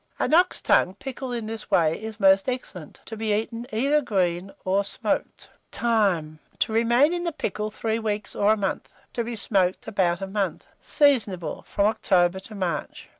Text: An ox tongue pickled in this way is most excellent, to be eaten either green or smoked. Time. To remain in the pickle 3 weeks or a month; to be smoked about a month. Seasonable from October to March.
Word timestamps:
An 0.17 0.33
ox 0.33 0.63
tongue 0.63 0.95
pickled 0.95 1.35
in 1.35 1.45
this 1.45 1.69
way 1.69 2.01
is 2.01 2.19
most 2.19 2.49
excellent, 2.49 3.01
to 3.05 3.15
be 3.15 3.35
eaten 3.37 3.67
either 3.71 4.01
green 4.01 4.51
or 4.65 4.83
smoked. 4.83 5.47
Time. 5.69 6.39
To 6.57 6.73
remain 6.73 7.13
in 7.13 7.23
the 7.23 7.31
pickle 7.31 7.69
3 7.69 7.99
weeks 7.99 8.35
or 8.35 8.51
a 8.51 8.57
month; 8.57 8.89
to 9.13 9.23
be 9.23 9.35
smoked 9.35 9.87
about 9.87 10.19
a 10.19 10.25
month. 10.25 10.63
Seasonable 10.81 11.61
from 11.67 11.85
October 11.85 12.39
to 12.39 12.55
March. 12.55 13.09